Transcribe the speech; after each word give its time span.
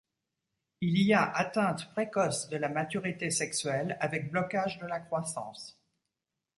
Il 0.81 0.97
y 0.99 1.13
a 1.13 1.29
atteinte 1.31 1.91
précoce 1.91 2.49
de 2.49 2.57
la 2.57 2.69
maturité 2.69 3.29
sexuelle 3.29 3.97
avec 3.99 4.31
blocage 4.31 4.79
de 4.79 4.87
la 4.87 4.99
croissance. 4.99 5.79